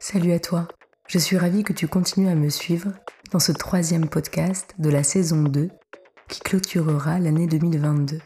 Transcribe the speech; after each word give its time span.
Salut 0.00 0.30
à 0.30 0.38
toi, 0.38 0.68
je 1.08 1.18
suis 1.18 1.36
ravie 1.36 1.64
que 1.64 1.72
tu 1.72 1.88
continues 1.88 2.28
à 2.28 2.36
me 2.36 2.50
suivre 2.50 2.92
dans 3.32 3.40
ce 3.40 3.50
troisième 3.50 4.08
podcast 4.08 4.72
de 4.78 4.90
la 4.90 5.02
saison 5.02 5.42
2 5.42 5.70
qui 6.28 6.38
clôturera 6.38 7.18
l'année 7.18 7.48
2022. 7.48 8.20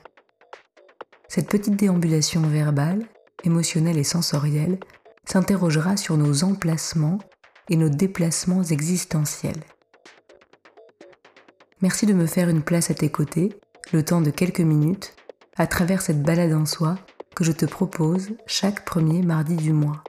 Cette 1.29 1.49
petite 1.49 1.77
déambulation 1.77 2.43
verbale, 2.43 3.07
émotionnelle 3.45 3.97
et 3.97 4.05
sensorielle 4.05 4.81
s'interrogera 5.25 5.97
sur 5.97 6.19
nos 6.19 6.45
emplacements 6.45 7.19
et 7.71 7.77
nos 7.77 7.89
déplacements 7.89 8.65
existentiels. 8.65 9.65
Merci 11.81 12.05
de 12.05 12.13
me 12.13 12.27
faire 12.27 12.51
une 12.51 12.63
place 12.63 12.91
à 12.91 12.95
tes 12.95 13.11
côtés, 13.11 13.59
le 13.95 14.05
temps 14.05 14.21
de 14.21 14.31
quelques 14.31 14.61
minutes, 14.61 15.17
à 15.57 15.67
travers 15.67 16.03
cette 16.03 16.23
balade 16.23 16.53
en 16.53 16.67
soi 16.67 16.97
que 17.35 17.45
je 17.45 17.53
te 17.53 17.65
propose 17.65 18.33
chaque 18.47 18.85
premier 18.85 19.23
mardi 19.23 19.57
du 19.57 19.73
mois. 19.73 20.03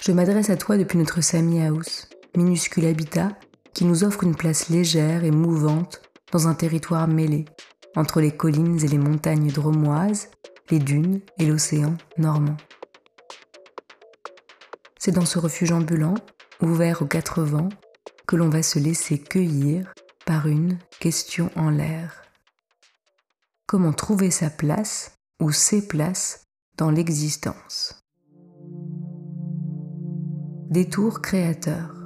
Je 0.00 0.12
m'adresse 0.12 0.48
à 0.48 0.56
toi 0.56 0.78
depuis 0.78 0.96
notre 0.96 1.20
Sami 1.20 1.60
House, 1.60 2.08
minuscule 2.34 2.86
habitat 2.86 3.36
qui 3.74 3.84
nous 3.84 4.02
offre 4.02 4.24
une 4.24 4.34
place 4.34 4.70
légère 4.70 5.24
et 5.24 5.30
mouvante 5.30 6.00
dans 6.32 6.48
un 6.48 6.54
territoire 6.54 7.06
mêlé, 7.06 7.44
entre 7.96 8.22
les 8.22 8.34
collines 8.34 8.82
et 8.82 8.88
les 8.88 8.98
montagnes 8.98 9.52
dromoises, 9.52 10.30
les 10.70 10.78
dunes 10.78 11.20
et 11.38 11.44
l'océan 11.44 11.98
normand. 12.16 12.56
C'est 14.98 15.12
dans 15.12 15.26
ce 15.26 15.38
refuge 15.38 15.72
ambulant, 15.72 16.14
ouvert 16.62 17.02
aux 17.02 17.06
quatre 17.06 17.42
vents, 17.42 17.68
que 18.26 18.36
l'on 18.36 18.48
va 18.48 18.62
se 18.62 18.78
laisser 18.78 19.18
cueillir 19.18 19.92
par 20.24 20.46
une 20.46 20.78
question 20.98 21.50
en 21.56 21.68
l'air. 21.68 22.22
Comment 23.66 23.92
trouver 23.92 24.30
sa 24.30 24.48
place 24.48 25.12
ou 25.40 25.52
ses 25.52 25.86
places 25.86 26.46
dans 26.78 26.90
l'existence? 26.90 28.00
Détour 30.70 31.20
créateur. 31.20 31.96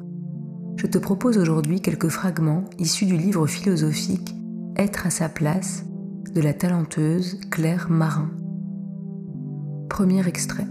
Je 0.77 0.87
te 0.87 0.97
propose 0.97 1.37
aujourd'hui 1.37 1.83
quelques 1.83 2.09
fragments 2.09 2.65
issus 2.79 3.05
du 3.05 3.19
livre 3.19 3.47
philosophique 3.47 4.35
Être 4.75 5.07
à 5.07 5.11
sa 5.11 5.29
place 5.29 5.85
de 6.33 6.41
la 6.41 6.55
talenteuse 6.55 7.39
Claire 7.51 7.91
Marin. 7.91 8.31
Premier 9.91 10.27
extrait. 10.27 10.67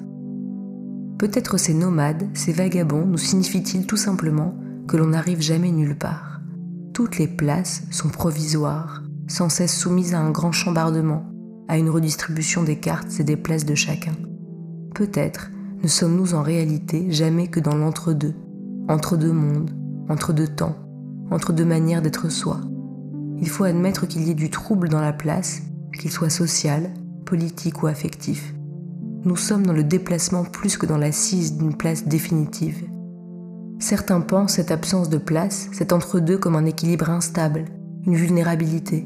Peut-être 1.19 1.57
ces 1.59 1.75
nomades, 1.75 2.27
ces 2.33 2.51
vagabonds 2.51 3.05
nous 3.05 3.19
signifient-ils 3.19 3.85
tout 3.85 3.95
simplement 3.95 4.55
que 4.87 4.97
l'on 4.97 5.09
n'arrive 5.09 5.41
jamais 5.41 5.71
nulle 5.71 5.95
part. 5.95 6.41
Toutes 6.95 7.19
les 7.19 7.27
places 7.27 7.83
sont 7.91 8.09
provisoires, 8.09 9.03
sans 9.27 9.49
cesse 9.49 9.77
soumises 9.77 10.15
à 10.15 10.19
un 10.19 10.31
grand 10.31 10.51
chambardement, 10.51 11.27
à 11.67 11.77
une 11.77 11.91
redistribution 11.91 12.63
des 12.63 12.79
cartes 12.79 13.19
et 13.19 13.23
des 13.23 13.37
places 13.37 13.65
de 13.65 13.75
chacun. 13.75 14.15
Peut-être 14.95 15.51
ne 15.83 15.89
sommes-nous 15.89 16.33
en 16.33 16.41
réalité 16.41 17.11
jamais 17.11 17.47
que 17.47 17.59
dans 17.59 17.75
l'entre-deux, 17.75 18.33
entre 18.87 19.17
deux 19.17 19.33
mondes, 19.33 19.71
entre 20.07 20.31
deux 20.31 20.47
temps, 20.47 20.77
entre 21.29 21.51
deux 21.51 21.65
manières 21.65 22.01
d'être 22.01 22.29
soi. 22.29 22.61
Il 23.41 23.49
faut 23.49 23.65
admettre 23.65 24.07
qu'il 24.07 24.23
y 24.23 24.31
ait 24.31 24.35
du 24.35 24.49
trouble 24.49 24.87
dans 24.87 25.01
la 25.01 25.11
place, 25.11 25.61
qu'il 25.99 26.09
soit 26.09 26.29
social, 26.29 26.89
politique 27.25 27.83
ou 27.83 27.87
affectif. 27.87 28.53
Nous 29.25 29.35
sommes 29.35 29.65
dans 29.65 29.73
le 29.73 29.83
déplacement 29.83 30.45
plus 30.45 30.77
que 30.77 30.85
dans 30.85 30.97
l'assise 30.97 31.57
d'une 31.57 31.75
place 31.75 32.07
définitive. 32.07 32.85
Certains 33.79 34.21
pensent 34.21 34.53
cette 34.53 34.71
absence 34.71 35.09
de 35.09 35.17
place, 35.17 35.67
cet 35.73 35.91
entre-deux 35.91 36.37
comme 36.37 36.55
un 36.55 36.65
équilibre 36.65 37.09
instable, 37.09 37.65
une 38.05 38.15
vulnérabilité. 38.15 39.05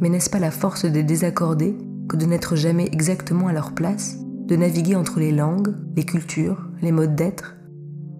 Mais 0.00 0.08
n'est-ce 0.08 0.30
pas 0.30 0.38
la 0.38 0.50
force 0.50 0.86
des 0.86 1.02
désaccordés 1.02 1.76
que 2.08 2.16
de 2.16 2.24
n'être 2.24 2.56
jamais 2.56 2.86
exactement 2.86 3.48
à 3.48 3.52
leur 3.52 3.72
place, 3.72 4.18
de 4.46 4.56
naviguer 4.56 4.94
entre 4.94 5.20
les 5.20 5.32
langues, 5.32 5.74
les 5.96 6.04
cultures, 6.04 6.68
les 6.82 6.92
modes 6.92 7.14
d'être 7.14 7.56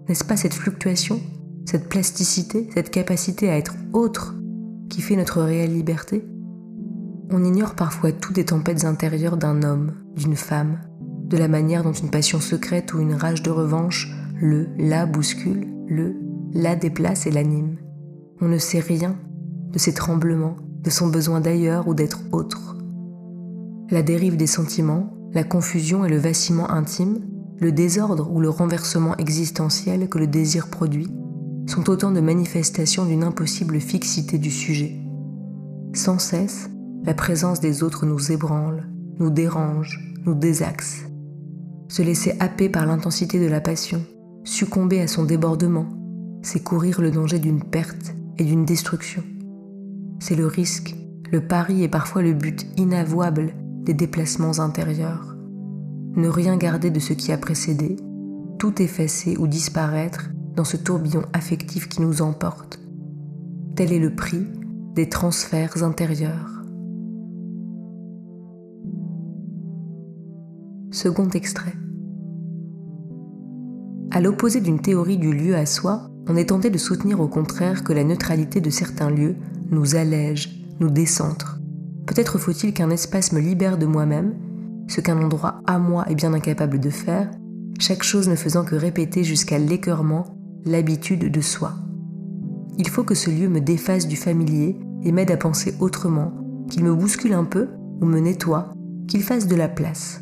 N'est-ce 0.07 0.23
pas 0.23 0.37
cette 0.37 0.53
fluctuation, 0.53 1.19
cette 1.65 1.89
plasticité, 1.89 2.69
cette 2.73 2.89
capacité 2.89 3.49
à 3.49 3.57
être 3.57 3.75
autre 3.93 4.35
qui 4.89 5.01
fait 5.01 5.15
notre 5.15 5.41
réelle 5.41 5.73
liberté? 5.73 6.25
On 7.31 7.43
ignore 7.43 7.75
parfois 7.75 8.11
tout 8.11 8.33
des 8.33 8.45
tempêtes 8.45 8.85
intérieures 8.85 9.37
d'un 9.37 9.63
homme, 9.63 9.93
d'une 10.15 10.35
femme, 10.35 10.79
de 11.27 11.37
la 11.37 11.47
manière 11.47 11.83
dont 11.83 11.91
une 11.91 12.11
passion 12.11 12.39
secrète 12.39 12.93
ou 12.93 12.99
une 12.99 13.15
rage 13.15 13.41
de 13.41 13.49
revanche 13.49 14.11
le, 14.39 14.67
la 14.77 15.05
bouscule, 15.05 15.67
le, 15.87 16.15
la 16.53 16.75
déplace 16.75 17.25
et 17.25 17.31
l'anime. 17.31 17.77
On 18.41 18.47
ne 18.47 18.57
sait 18.57 18.79
rien 18.79 19.15
de 19.71 19.79
ses 19.79 19.93
tremblements, 19.93 20.55
de 20.81 20.89
son 20.89 21.07
besoin 21.07 21.41
d'ailleurs 21.41 21.87
ou 21.87 21.93
d'être 21.93 22.21
autre. 22.31 22.77
La 23.89 24.03
dérive 24.03 24.37
des 24.37 24.47
sentiments, 24.47 25.14
la 25.35 25.43
confusion 25.43 26.05
et 26.05 26.09
le 26.09 26.17
vacillement 26.17 26.71
intime, 26.71 27.19
le 27.59 27.73
désordre 27.73 28.31
ou 28.31 28.39
le 28.39 28.49
renversement 28.49 29.17
existentiel 29.17 30.07
que 30.07 30.17
le 30.17 30.27
désir 30.27 30.69
produit, 30.69 31.11
sont 31.67 31.89
autant 31.89 32.11
de 32.11 32.21
manifestations 32.21 33.05
d'une 33.05 33.23
impossible 33.23 33.79
fixité 33.81 34.37
du 34.37 34.49
sujet. 34.49 34.95
Sans 35.93 36.19
cesse, 36.19 36.69
la 37.03 37.13
présence 37.13 37.59
des 37.59 37.83
autres 37.83 38.05
nous 38.05 38.31
ébranle, 38.31 38.87
nous 39.19 39.29
dérange, 39.29 39.99
nous 40.25 40.35
désaxe. 40.35 41.03
Se 41.89 42.01
laisser 42.01 42.35
happer 42.39 42.69
par 42.69 42.85
l'intensité 42.85 43.39
de 43.39 43.49
la 43.49 43.59
passion, 43.59 44.01
succomber 44.45 45.01
à 45.01 45.07
son 45.07 45.25
débordement, 45.25 45.87
c'est 46.43 46.63
courir 46.63 47.01
le 47.01 47.11
danger 47.11 47.39
d'une 47.39 47.63
perte 47.63 48.15
et 48.37 48.45
d'une 48.45 48.63
destruction. 48.63 49.23
C'est 50.19 50.35
le 50.35 50.47
risque, 50.47 50.95
le 51.29 51.45
pari 51.45 51.83
et 51.83 51.89
parfois 51.89 52.21
le 52.21 52.33
but 52.33 52.65
inavouable 52.77 53.53
des 53.85 53.93
déplacements 53.93 54.59
intérieurs. 54.59 55.37
Ne 56.15 56.27
rien 56.27 56.57
garder 56.57 56.89
de 56.89 56.99
ce 56.99 57.13
qui 57.13 57.31
a 57.31 57.37
précédé, 57.37 57.95
tout 58.57 58.81
effacer 58.81 59.37
ou 59.37 59.47
disparaître 59.47 60.29
dans 60.55 60.63
ce 60.63 60.77
tourbillon 60.77 61.23
affectif 61.33 61.87
qui 61.87 62.01
nous 62.01 62.21
emporte. 62.21 62.79
Tel 63.75 63.93
est 63.93 63.99
le 63.99 64.15
prix 64.15 64.47
des 64.95 65.09
transferts 65.09 65.83
intérieurs. 65.83 66.63
Second 70.91 71.29
extrait. 71.29 71.73
À 74.11 74.21
l'opposé 74.21 74.61
d'une 74.61 74.79
théorie 74.79 75.17
du 75.17 75.33
lieu 75.33 75.55
à 75.55 75.65
soi, 75.65 76.09
on 76.27 76.37
est 76.37 76.49
tenté 76.49 76.69
de 76.69 76.77
soutenir 76.77 77.19
au 77.19 77.27
contraire 77.27 77.83
que 77.83 77.91
la 77.91 78.05
neutralité 78.05 78.61
de 78.61 78.69
certains 78.69 79.09
lieux 79.09 79.35
nous 79.69 79.95
allège, 79.95 80.65
nous 80.79 80.89
décentre. 80.89 81.54
Peut-être 82.05 82.37
faut-il 82.37 82.73
qu'un 82.73 82.89
espace 82.89 83.31
me 83.31 83.39
libère 83.39 83.77
de 83.77 83.85
moi-même, 83.85 84.35
ce 84.87 85.01
qu'un 85.01 85.21
endroit 85.21 85.61
à 85.65 85.79
moi 85.79 86.05
est 86.09 86.15
bien 86.15 86.33
incapable 86.33 86.79
de 86.79 86.89
faire, 86.89 87.29
chaque 87.79 88.03
chose 88.03 88.29
ne 88.29 88.35
faisant 88.35 88.63
que 88.63 88.75
répéter 88.75 89.23
jusqu'à 89.23 89.57
l'écœurement 89.57 90.37
l'habitude 90.65 91.31
de 91.31 91.41
soi. 91.41 91.73
Il 92.77 92.89
faut 92.89 93.03
que 93.03 93.15
ce 93.15 93.29
lieu 93.29 93.49
me 93.49 93.61
défasse 93.61 94.07
du 94.07 94.15
familier 94.15 94.77
et 95.03 95.11
m'aide 95.11 95.31
à 95.31 95.37
penser 95.37 95.75
autrement, 95.79 96.33
qu'il 96.69 96.83
me 96.83 96.93
bouscule 96.93 97.33
un 97.33 97.45
peu 97.45 97.69
ou 98.01 98.05
me 98.05 98.19
nettoie, 98.19 98.71
qu'il 99.07 99.23
fasse 99.23 99.47
de 99.47 99.55
la 99.55 99.67
place 99.67 100.21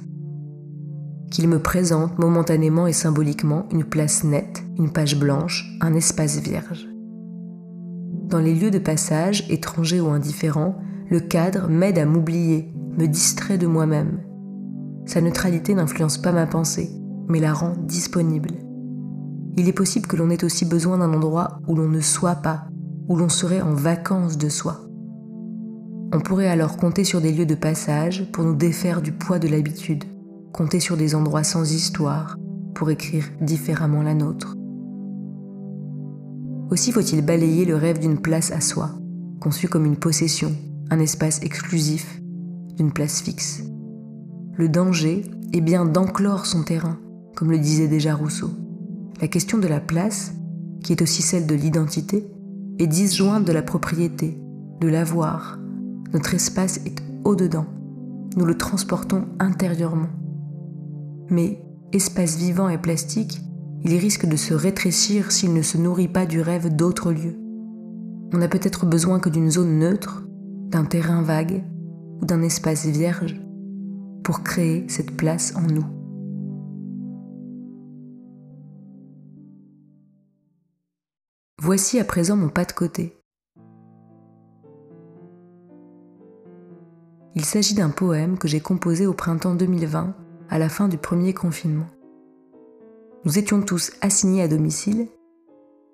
qu'il 1.33 1.47
me 1.47 1.57
présente 1.57 2.19
momentanément 2.19 2.85
et 2.85 2.93
symboliquement 2.93 3.65
une 3.71 3.83
place 3.83 4.23
nette, 4.23 4.63
une 4.77 4.91
page 4.91 5.17
blanche, 5.17 5.67
un 5.81 5.95
espace 5.95 6.37
vierge. 6.37 6.87
Dans 8.27 8.37
les 8.37 8.53
lieux 8.53 8.69
de 8.69 8.77
passage, 8.77 9.43
étrangers 9.49 9.99
ou 9.99 10.09
indifférents, 10.09 10.77
le 11.09 11.19
cadre 11.19 11.67
m'aide 11.67 11.99
à 11.99 12.05
m'oublier, 12.05 12.73
me 12.97 13.07
distrait 13.07 13.57
de 13.57 13.67
moi-même. 13.67 14.19
Sa 15.05 15.21
neutralité 15.21 15.73
n'influence 15.73 16.17
pas 16.17 16.31
ma 16.31 16.47
pensée, 16.47 16.89
mais 17.27 17.39
la 17.39 17.53
rend 17.53 17.73
disponible. 17.77 18.51
Il 19.57 19.67
est 19.67 19.73
possible 19.73 20.07
que 20.07 20.15
l'on 20.15 20.29
ait 20.29 20.43
aussi 20.43 20.65
besoin 20.65 20.97
d'un 20.97 21.13
endroit 21.13 21.59
où 21.67 21.75
l'on 21.75 21.89
ne 21.89 21.99
soit 21.99 22.35
pas, 22.35 22.65
où 23.07 23.15
l'on 23.15 23.29
serait 23.29 23.61
en 23.61 23.73
vacances 23.73 24.37
de 24.37 24.49
soi. 24.49 24.81
On 26.11 26.19
pourrait 26.19 26.47
alors 26.47 26.77
compter 26.77 27.03
sur 27.03 27.21
des 27.21 27.31
lieux 27.31 27.45
de 27.45 27.55
passage 27.55 28.31
pour 28.31 28.43
nous 28.43 28.55
défaire 28.55 29.01
du 29.01 29.11
poids 29.11 29.39
de 29.39 29.47
l'habitude, 29.47 30.03
compter 30.51 30.79
sur 30.79 30.95
des 30.95 31.15
endroits 31.15 31.43
sans 31.43 31.73
histoire 31.73 32.37
pour 32.75 32.89
écrire 32.89 33.25
différemment 33.41 34.03
la 34.03 34.13
nôtre. 34.13 34.55
Aussi 36.69 36.91
faut-il 36.91 37.23
balayer 37.23 37.65
le 37.65 37.75
rêve 37.75 37.99
d'une 37.99 38.19
place 38.19 38.51
à 38.51 38.61
soi, 38.61 38.91
conçue 39.39 39.67
comme 39.67 39.85
une 39.85 39.97
possession, 39.97 40.51
espace 40.99 41.41
exclusif, 41.43 42.21
d'une 42.77 42.91
place 42.91 43.21
fixe. 43.21 43.63
Le 44.55 44.69
danger 44.69 45.23
est 45.53 45.61
bien 45.61 45.85
d'enclore 45.85 46.45
son 46.45 46.63
terrain, 46.63 46.97
comme 47.35 47.51
le 47.51 47.59
disait 47.59 47.87
déjà 47.87 48.15
Rousseau. 48.15 48.49
La 49.21 49.27
question 49.27 49.57
de 49.57 49.67
la 49.67 49.79
place, 49.79 50.33
qui 50.83 50.91
est 50.91 51.01
aussi 51.01 51.21
celle 51.21 51.47
de 51.47 51.55
l'identité, 51.55 52.27
est 52.79 52.87
disjointe 52.87 53.45
de 53.45 53.53
la 53.53 53.61
propriété, 53.61 54.39
de 54.81 54.87
l'avoir. 54.87 55.59
Notre 56.13 56.33
espace 56.33 56.81
est 56.85 57.01
au-dedans. 57.23 57.65
Nous 58.35 58.45
le 58.45 58.57
transportons 58.57 59.25
intérieurement 59.39 60.09
mais 61.29 61.59
espace 61.91 62.37
vivant 62.37 62.69
et 62.69 62.77
plastique, 62.77 63.41
il 63.83 63.97
risque 63.97 64.25
de 64.25 64.35
se 64.35 64.53
rétrécir 64.53 65.31
s'il 65.31 65.53
ne 65.53 65.61
se 65.61 65.77
nourrit 65.77 66.07
pas 66.07 66.25
du 66.25 66.41
rêve 66.41 66.73
d'autres 66.73 67.11
lieux. 67.11 67.37
On 68.33 68.41
a 68.41 68.47
peut-être 68.47 68.85
besoin 68.85 69.19
que 69.19 69.29
d'une 69.29 69.51
zone 69.51 69.79
neutre, 69.79 70.23
d'un 70.73 70.85
terrain 70.85 71.21
vague 71.21 71.63
ou 72.19 72.25
d'un 72.25 72.41
espace 72.41 72.87
vierge 72.87 73.39
pour 74.23 74.41
créer 74.41 74.89
cette 74.89 75.15
place 75.15 75.55
en 75.55 75.61
nous. 75.61 75.85
Voici 81.61 81.99
à 81.99 82.03
présent 82.03 82.35
mon 82.35 82.49
pas 82.49 82.65
de 82.65 82.71
côté. 82.71 83.15
Il 87.35 87.45
s'agit 87.45 87.75
d'un 87.75 87.91
poème 87.91 88.39
que 88.39 88.47
j'ai 88.47 88.59
composé 88.59 89.05
au 89.05 89.13
printemps 89.13 89.53
2020, 89.53 90.15
à 90.49 90.57
la 90.57 90.69
fin 90.69 90.87
du 90.87 90.97
premier 90.97 91.35
confinement. 91.35 91.87
Nous 93.25 93.37
étions 93.37 93.61
tous 93.61 93.91
assignés 94.01 94.41
à 94.41 94.47
domicile 94.47 95.07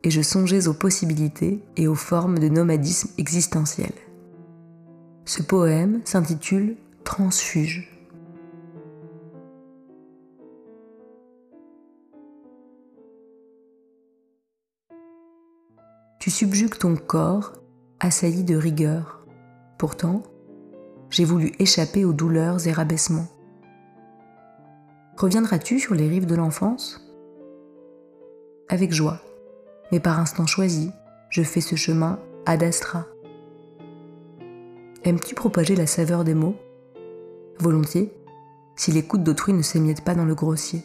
et 0.03 0.09
je 0.09 0.21
songeais 0.21 0.69
aux 0.69 0.73
possibilités 0.73 1.61
et 1.75 1.89
aux 1.89 1.95
formes 1.95 2.39
de 2.39 2.47
nomadisme 2.47 3.09
existentiel. 3.17 3.91
Ce 5.25 5.43
poème 5.43 6.01
s'intitule 6.05 6.77
Transfuge. 7.03 7.87
Tu 16.19 16.29
subjugues 16.31 16.77
ton 16.77 16.95
corps, 16.95 17.53
assailli 17.99 18.43
de 18.43 18.55
rigueur. 18.55 19.25
Pourtant, 19.77 20.23
j'ai 21.09 21.25
voulu 21.25 21.53
échapper 21.59 22.05
aux 22.05 22.13
douleurs 22.13 22.67
et 22.67 22.71
rabaissements. 22.71 23.27
Reviendras-tu 25.17 25.79
sur 25.79 25.95
les 25.95 26.07
rives 26.07 26.25
de 26.25 26.35
l'enfance? 26.35 27.05
Avec 28.67 28.91
joie, 28.91 29.19
mais 29.91 29.99
par 29.99 30.19
instant 30.19 30.45
choisi, 30.45 30.91
je 31.29 31.41
fais 31.41 31.61
ce 31.61 31.75
chemin 31.75 32.19
ad 32.45 32.63
astra. 32.63 33.05
Aimes-tu 35.05 35.33
propager 35.33 35.77
la 35.77 35.87
saveur 35.87 36.25
des 36.25 36.33
mots? 36.33 36.57
Volontiers, 37.57 38.13
si 38.75 38.91
l'écoute 38.91 39.23
d'autrui 39.23 39.53
ne 39.53 39.61
s'émiette 39.61 40.03
pas 40.03 40.13
dans 40.13 40.25
le 40.25 40.35
grossier. 40.35 40.83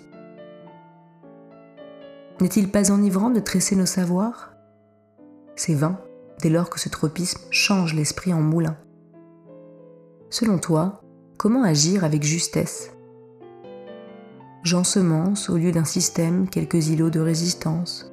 N'est-il 2.40 2.70
pas 2.70 2.92
enivrant 2.92 3.30
de 3.30 3.40
tresser 3.40 3.74
nos 3.74 3.86
savoirs? 3.86 4.54
C'est 5.56 5.74
vain 5.74 6.00
dès 6.40 6.48
lors 6.48 6.70
que 6.70 6.78
ce 6.78 6.88
tropisme 6.88 7.40
change 7.50 7.94
l'esprit 7.94 8.32
en 8.32 8.40
moulin. 8.40 8.76
Selon 10.30 10.58
toi, 10.58 11.00
comment 11.36 11.64
agir 11.64 12.04
avec 12.04 12.22
justesse? 12.22 12.92
J'ensemence 14.62 15.50
au 15.50 15.56
lieu 15.56 15.72
d'un 15.72 15.84
système 15.84 16.48
quelques 16.48 16.88
îlots 16.88 17.10
de 17.10 17.20
résistance. 17.20 18.12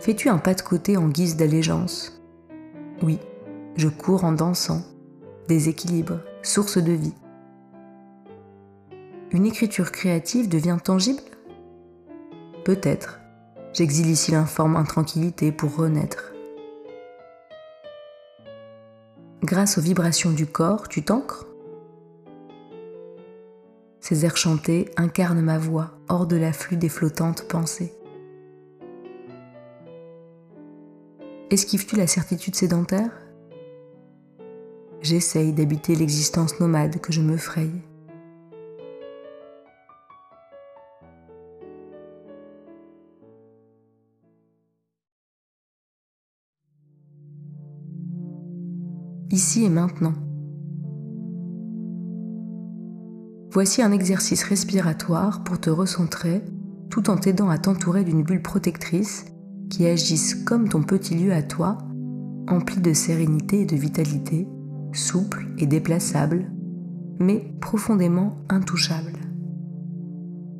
Fais-tu 0.00 0.28
un 0.28 0.38
pas 0.38 0.54
de 0.54 0.62
côté 0.62 0.96
en 0.96 1.08
guise 1.08 1.36
d'allégeance? 1.36 2.22
Oui, 3.02 3.18
je 3.76 3.88
cours 3.88 4.24
en 4.24 4.32
dansant, 4.32 4.82
déséquilibre, 5.48 6.20
source 6.42 6.78
de 6.78 6.92
vie. 6.92 7.14
Une 9.30 9.46
écriture 9.46 9.92
créative 9.92 10.48
devient 10.48 10.78
tangible? 10.82 11.22
Peut-être. 12.64 13.20
J'exile 13.72 14.10
ici 14.10 14.32
l'informe 14.32 14.76
intranquillité 14.76 15.52
pour 15.52 15.76
renaître. 15.76 16.32
grâce 19.52 19.76
aux 19.76 19.82
vibrations 19.82 20.30
du 20.30 20.46
corps, 20.46 20.88
tu 20.88 21.02
t'ancres? 21.04 21.46
Ces 24.00 24.24
airs 24.24 24.38
chantés 24.38 24.90
incarnent 24.96 25.42
ma 25.42 25.58
voix 25.58 25.90
hors 26.08 26.26
de 26.26 26.36
l'afflux 26.36 26.78
des 26.78 26.88
flottantes 26.88 27.46
pensées. 27.48 27.92
Esquives-tu 31.50 31.96
la 31.96 32.06
certitude 32.06 32.54
sédentaire? 32.54 33.10
J'essaye 35.12 35.52
d'habiter 35.52 35.94
l'existence 35.94 36.58
nomade 36.58 36.98
que 36.98 37.12
je 37.12 37.20
me 37.20 37.36
fraye. 37.36 37.70
ici 49.30 49.64
et 49.64 49.68
maintenant. 49.68 50.14
Voici 53.50 53.82
un 53.82 53.92
exercice 53.92 54.44
respiratoire 54.44 55.44
pour 55.44 55.60
te 55.60 55.68
recentrer 55.68 56.42
tout 56.88 57.10
en 57.10 57.16
t'aidant 57.16 57.50
à 57.50 57.58
t'entourer 57.58 58.04
d'une 58.04 58.22
bulle 58.22 58.42
protectrice 58.42 59.26
qui 59.68 59.86
agisse 59.86 60.34
comme 60.34 60.70
ton 60.70 60.82
petit 60.82 61.14
lieu 61.14 61.34
à 61.34 61.42
toi, 61.42 61.76
empli 62.48 62.80
de 62.80 62.94
sérénité 62.94 63.60
et 63.60 63.66
de 63.66 63.76
vitalité, 63.76 64.46
souple 64.92 65.46
et 65.58 65.66
déplaçable, 65.66 66.50
mais 67.18 67.52
profondément 67.60 68.38
intouchable. 68.48 69.12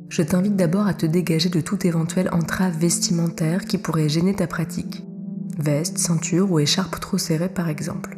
Je 0.09 0.21
t'invite 0.21 0.55
d'abord 0.55 0.87
à 0.87 0.93
te 0.93 1.05
dégager 1.05 1.49
de 1.49 1.61
toute 1.61 1.85
éventuelle 1.85 2.29
entrave 2.31 2.77
vestimentaire 2.77 3.65
qui 3.65 3.77
pourrait 3.77 4.09
gêner 4.09 4.35
ta 4.35 4.47
pratique, 4.47 5.03
veste, 5.57 5.97
ceinture 5.97 6.51
ou 6.51 6.59
écharpe 6.59 6.99
trop 6.99 7.17
serrée 7.17 7.49
par 7.49 7.69
exemple 7.69 8.17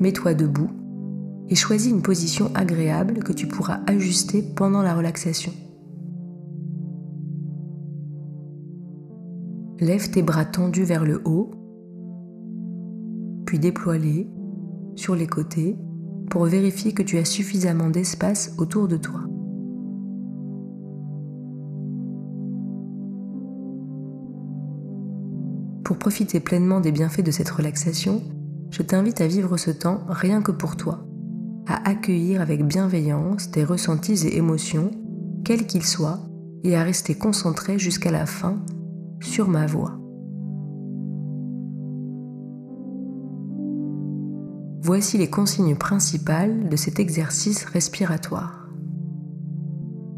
mets-toi 0.00 0.34
debout 0.34 0.70
et 1.48 1.54
choisis 1.54 1.92
une 1.92 2.02
position 2.02 2.50
agréable 2.54 3.22
que 3.22 3.32
tu 3.32 3.46
pourras 3.46 3.80
ajuster 3.86 4.42
pendant 4.42 4.82
la 4.82 4.94
relaxation. 4.94 5.52
Lève 9.78 10.10
tes 10.10 10.22
bras 10.22 10.44
tendus 10.44 10.84
vers 10.84 11.04
le 11.04 11.22
haut, 11.24 11.50
puis 13.50 13.58
déploie-les 13.58 14.28
sur 14.94 15.16
les 15.16 15.26
côtés 15.26 15.76
pour 16.30 16.44
vérifier 16.44 16.92
que 16.92 17.02
tu 17.02 17.18
as 17.18 17.24
suffisamment 17.24 17.90
d'espace 17.90 18.54
autour 18.58 18.86
de 18.86 18.96
toi. 18.96 19.22
Pour 25.82 25.98
profiter 25.98 26.38
pleinement 26.38 26.78
des 26.78 26.92
bienfaits 26.92 27.24
de 27.24 27.32
cette 27.32 27.50
relaxation, 27.50 28.22
je 28.70 28.84
t'invite 28.84 29.20
à 29.20 29.26
vivre 29.26 29.56
ce 29.56 29.72
temps 29.72 30.04
rien 30.08 30.42
que 30.42 30.52
pour 30.52 30.76
toi, 30.76 31.04
à 31.66 31.90
accueillir 31.90 32.40
avec 32.40 32.64
bienveillance 32.64 33.50
tes 33.50 33.64
ressentis 33.64 34.28
et 34.28 34.36
émotions, 34.36 34.92
quels 35.44 35.66
qu'ils 35.66 35.86
soient, 35.86 36.20
et 36.62 36.76
à 36.76 36.84
rester 36.84 37.16
concentré 37.16 37.80
jusqu'à 37.80 38.12
la 38.12 38.26
fin 38.26 38.64
sur 39.20 39.48
ma 39.48 39.66
voix. 39.66 39.99
Voici 44.82 45.18
les 45.18 45.28
consignes 45.28 45.76
principales 45.76 46.70
de 46.70 46.76
cet 46.76 46.98
exercice 47.00 47.66
respiratoire. 47.66 48.66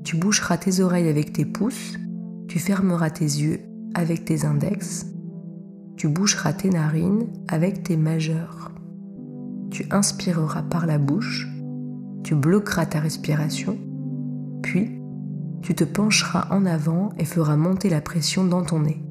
Tu 0.05 0.17
boucheras 0.17 0.56
tes 0.56 0.81
oreilles 0.81 1.09
avec 1.09 1.33
tes 1.33 1.45
pouces, 1.45 1.99
tu 2.47 2.61
fermeras 2.61 3.11
tes 3.11 3.25
yeux 3.25 3.59
avec 3.95 4.25
tes 4.25 4.45
index, 4.45 5.07
tu 5.97 6.07
boucheras 6.07 6.52
tes 6.52 6.71
narines 6.71 7.26
avec 7.49 7.83
tes 7.83 7.97
majeurs. 7.97 8.71
Tu 9.73 9.85
inspireras 9.90 10.62
par 10.62 10.87
la 10.87 10.99
bouche, 10.99 11.49
tu 12.23 12.37
bloqueras 12.37 12.87
ta 12.87 13.00
respiration, 13.00 13.76
puis 14.62 15.02
tu 15.62 15.75
te 15.75 15.83
pencheras 15.83 16.47
en 16.50 16.66
avant 16.66 17.11
et 17.19 17.25
feras 17.25 17.57
monter 17.57 17.90
la 17.90 18.00
pression 18.00 18.45
dans 18.45 18.62
ton 18.62 18.78
nez. 18.78 19.04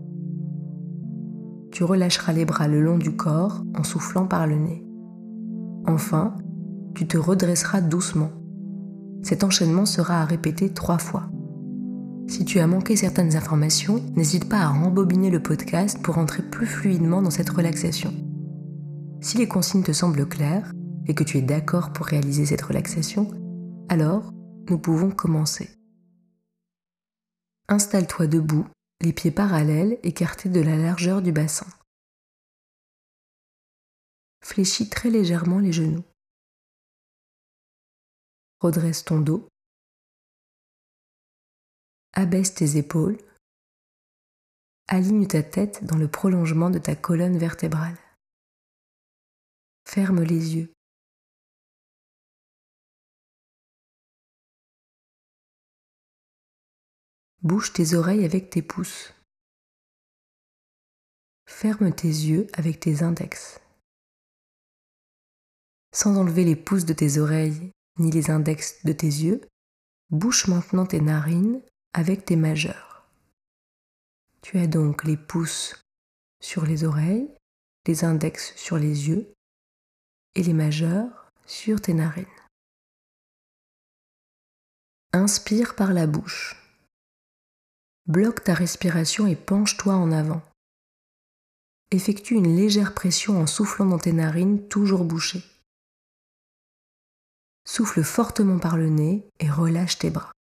Tu 1.74 1.84
relâcheras 1.84 2.32
les 2.32 2.46
bras 2.46 2.70
le 2.70 2.82
long 2.82 2.98
du 2.98 3.18
corps 3.18 3.66
en 3.78 3.84
soufflant 3.84 4.28
par 4.28 4.48
le 4.48 4.56
nez. 4.56 4.86
Enfin, 5.86 6.36
tu 6.96 7.08
te 7.08 7.18
redresseras 7.18 7.82
doucement. 7.82 8.32
Cet 9.24 9.44
enchaînement 9.44 9.86
sera 9.86 10.22
à 10.22 10.26
répéter 10.26 10.72
trois 10.74 10.98
fois. 10.98 11.30
Si 12.28 12.46
tu 12.46 12.60
as 12.60 12.68
manqué 12.68 12.96
certaines 12.96 13.36
informations, 13.36 14.02
n'hésite 14.16 14.48
pas 14.48 14.60
à 14.60 14.70
rembobiner 14.70 15.30
le 15.30 15.42
podcast 15.42 16.02
pour 16.02 16.18
entrer 16.18 16.44
plus 16.44 16.66
fluidement 16.66 17.22
dans 17.22 17.30
cette 17.30 17.50
relaxation. 17.50 18.14
Si 19.22 19.38
les 19.38 19.48
consignes 19.48 19.84
te 19.84 19.92
semblent 19.92 20.28
claires 20.28 20.72
et 21.08 21.14
que 21.14 21.24
tu 21.24 21.38
es 21.38 21.42
d'accord 21.42 21.92
pour 21.94 22.06
réaliser 22.06 22.46
cette 22.46 22.62
relaxation, 22.62 23.28
alors 23.90 24.32
nous 24.70 24.78
pouvons 24.78 25.12
commencer. 25.12 25.70
Installe-toi 27.68 28.28
debout, 28.28 28.66
les 29.02 29.14
pieds 29.14 29.32
parallèles 29.32 29.98
écartés 30.04 30.50
de 30.50 30.62
la 30.62 30.78
largeur 30.78 31.22
du 31.22 31.32
bassin. 31.32 31.68
Fléchis 34.52 34.90
très 34.90 35.10
légèrement 35.10 35.60
les 35.60 35.72
genoux. 35.72 36.04
Redresse 38.60 39.06
ton 39.06 39.22
dos 39.22 39.48
Abaisse 42.12 42.54
tes 42.54 42.76
épaules. 42.76 43.18
Aligne 44.90 45.26
ta 45.26 45.42
tête 45.42 45.86
dans 45.86 45.96
le 45.96 46.10
prolongement 46.10 46.70
de 46.70 46.80
ta 46.80 46.98
colonne 46.98 47.38
vertébrale. 47.38 47.98
Ferme 49.88 50.22
les 50.22 50.58
yeux. 50.58 50.74
Bouge 57.42 57.72
tes 57.72 57.94
oreilles 57.94 58.26
avec 58.26 58.50
tes 58.50 58.62
pouces. 58.62 59.14
Ferme 61.48 61.96
tes 61.96 62.10
yeux 62.10 62.48
avec 62.52 62.82
tes 62.82 63.02
index. 63.02 63.62
Sans 65.94 66.18
enlever 66.18 66.46
les 66.46 66.56
pouces 66.56 66.86
de 66.86 66.94
tes 66.94 67.18
oreilles 67.18 67.72
ni 68.00 68.12
les 68.12 68.30
index 68.30 68.84
de 68.86 68.94
tes 68.94 69.08
yeux, 69.08 69.42
bouche 70.10 70.48
maintenant 70.48 70.86
tes 70.86 71.02
narines 71.02 71.62
avec 71.94 72.26
tes 72.26 72.36
majeurs. 72.36 73.06
Tu 74.42 74.58
as 74.58 74.68
donc 74.68 75.04
les 75.04 75.18
pouces 75.18 75.82
sur 76.42 76.66
les 76.66 76.84
oreilles, 76.84 77.30
les 77.86 78.04
index 78.04 78.56
sur 78.56 78.78
les 78.78 79.10
yeux 79.10 79.34
et 80.36 80.44
les 80.44 80.54
majeurs 80.54 81.30
sur 81.46 81.82
tes 81.82 81.94
narines. 81.94 82.26
Inspire 85.14 85.76
par 85.76 85.94
la 85.94 86.08
bouche. 86.08 86.56
Bloque 88.08 88.44
ta 88.44 88.54
respiration 88.54 89.28
et 89.28 89.36
penche-toi 89.36 89.94
en 89.94 90.12
avant. 90.12 90.42
Effectue 91.92 92.36
une 92.36 92.56
légère 92.56 92.94
pression 92.94 93.40
en 93.40 93.46
soufflant 93.46 93.86
dans 93.86 94.00
tes 94.00 94.14
narines 94.14 94.68
toujours 94.70 95.04
bouchées. 95.04 95.44
Souffle 97.66 98.04
fortement 98.04 98.60
par 98.60 98.78
le 98.78 98.90
nez 98.90 99.30
et 99.40 99.50
relâche 99.50 99.98
tes 99.98 100.10
bras. 100.10 100.32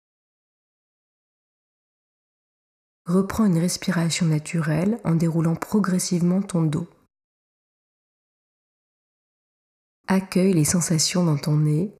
Reprends 3.05 3.45
une 3.45 3.57
respiration 3.57 4.25
naturelle 4.25 4.99
en 5.03 5.15
déroulant 5.15 5.55
progressivement 5.55 6.41
ton 6.41 6.63
dos. 6.63 6.87
Accueille 10.07 10.53
les 10.53 10.65
sensations 10.65 11.23
dans 11.23 11.37
ton 11.37 11.57
nez, 11.57 11.95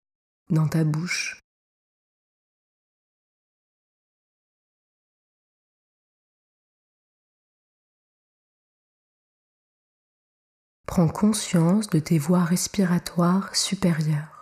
dans 0.49 0.67
ta 0.67 0.83
bouche. 0.83 1.39
Prends 10.87 11.07
conscience 11.07 11.87
de 11.87 11.99
tes 11.99 12.17
voies 12.17 12.43
respiratoires 12.43 13.55
supérieures. 13.55 14.40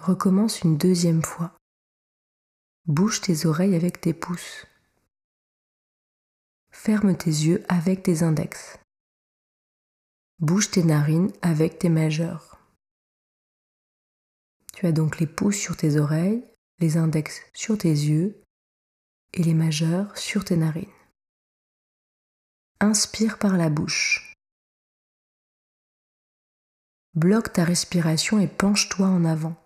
Recommence 0.00 0.62
une 0.62 0.78
deuxième 0.78 1.22
fois. 1.22 1.54
Bouge 2.86 3.20
tes 3.20 3.44
oreilles 3.44 3.74
avec 3.74 4.00
tes 4.00 4.14
pouces. 4.14 4.66
Ferme 6.70 7.14
tes 7.14 7.28
yeux 7.28 7.62
avec 7.68 8.02
tes 8.02 8.22
index. 8.22 8.78
Bouge 10.38 10.70
tes 10.70 10.84
narines 10.84 11.30
avec 11.42 11.78
tes 11.78 11.90
majeurs. 11.90 12.58
Tu 14.72 14.86
as 14.86 14.92
donc 14.92 15.20
les 15.20 15.26
pouces 15.26 15.58
sur 15.58 15.76
tes 15.76 15.98
oreilles, 15.98 16.46
les 16.78 16.96
index 16.96 17.42
sur 17.52 17.76
tes 17.76 17.90
yeux 17.90 18.42
et 19.34 19.42
les 19.42 19.54
majeurs 19.54 20.16
sur 20.16 20.46
tes 20.46 20.56
narines. 20.56 20.88
Inspire 22.80 23.38
par 23.38 23.58
la 23.58 23.68
bouche. 23.68 24.34
Bloque 27.12 27.52
ta 27.52 27.64
respiration 27.64 28.40
et 28.40 28.48
penche-toi 28.48 29.06
en 29.06 29.26
avant. 29.26 29.59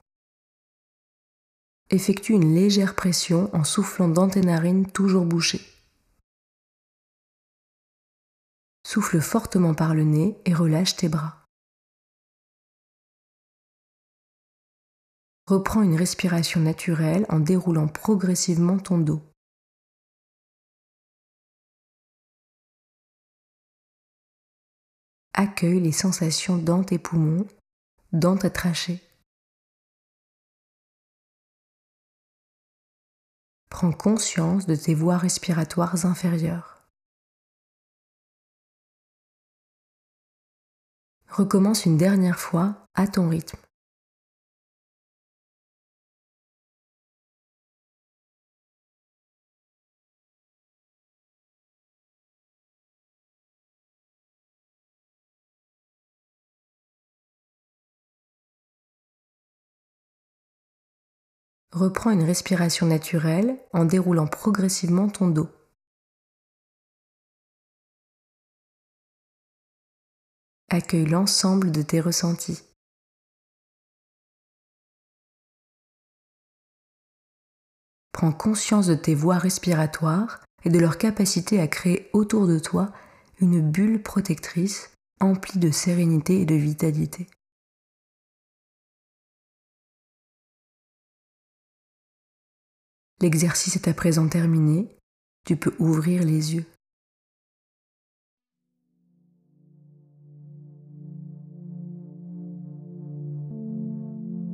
Effectue 1.90 2.32
une 2.32 2.54
légère 2.54 2.94
pression 2.94 3.54
en 3.54 3.62
soufflant 3.62 4.08
dans 4.08 4.28
tes 4.28 4.40
narines 4.40 4.90
toujours 4.90 5.26
bouchées. 5.26 5.60
Souffle 8.86 9.20
fortement 9.20 9.74
par 9.74 9.94
le 9.94 10.04
nez 10.04 10.38
et 10.46 10.54
relâche 10.54 10.96
tes 10.96 11.08
bras. 11.08 11.44
Reprends 15.46 15.82
une 15.82 15.96
respiration 15.96 16.60
naturelle 16.60 17.26
en 17.28 17.38
déroulant 17.38 17.86
progressivement 17.86 18.78
ton 18.78 18.96
dos. 18.96 19.22
Accueille 25.34 25.80
les 25.80 25.92
sensations 25.92 26.56
dans 26.56 26.82
tes 26.82 26.98
poumons, 26.98 27.46
dans 28.12 28.38
ta 28.38 28.48
trachée. 28.48 29.02
Prends 33.74 33.90
conscience 33.90 34.66
de 34.66 34.76
tes 34.76 34.94
voies 34.94 35.18
respiratoires 35.18 36.06
inférieures. 36.06 36.86
Recommence 41.28 41.84
une 41.84 41.96
dernière 41.96 42.38
fois 42.38 42.86
à 42.94 43.08
ton 43.08 43.28
rythme. 43.28 43.58
Reprends 61.74 62.12
une 62.12 62.22
respiration 62.22 62.86
naturelle 62.86 63.58
en 63.72 63.84
déroulant 63.84 64.28
progressivement 64.28 65.08
ton 65.08 65.26
dos. 65.26 65.48
Accueille 70.68 71.06
l'ensemble 71.06 71.72
de 71.72 71.82
tes 71.82 72.00
ressentis. 72.00 72.62
Prends 78.12 78.30
conscience 78.30 78.86
de 78.86 78.94
tes 78.94 79.16
voies 79.16 79.38
respiratoires 79.38 80.44
et 80.62 80.70
de 80.70 80.78
leur 80.78 80.96
capacité 80.96 81.60
à 81.60 81.66
créer 81.66 82.08
autour 82.12 82.46
de 82.46 82.60
toi 82.60 82.92
une 83.40 83.60
bulle 83.60 84.00
protectrice 84.00 84.92
emplie 85.18 85.58
de 85.58 85.72
sérénité 85.72 86.40
et 86.40 86.46
de 86.46 86.54
vitalité. 86.54 87.26
L'exercice 93.24 93.76
est 93.76 93.88
à 93.88 93.94
présent 93.94 94.28
terminé, 94.28 94.98
tu 95.46 95.56
peux 95.56 95.72
ouvrir 95.78 96.22
les 96.24 96.56
yeux. 96.56 96.66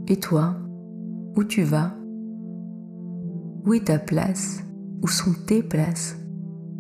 Et 0.07 0.21
toi, 0.21 0.57
où 1.35 1.43
tu 1.43 1.65
vas? 1.65 1.97
Où 3.65 3.75
est 3.75 3.87
ta 3.87 3.99
place? 3.99 4.63
Où 5.03 5.09
sont 5.09 5.35
tes 5.49 5.65
places? 5.65 6.17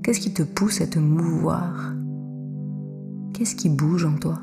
Qu'est-ce 0.04 0.20
qui 0.20 0.32
te 0.32 0.44
pousse 0.44 0.80
à 0.80 0.86
te 0.86 1.00
mouvoir? 1.00 1.92
Qu'est-ce 3.34 3.56
qui 3.56 3.68
bouge 3.68 4.04
en 4.04 4.16
toi? 4.16 4.40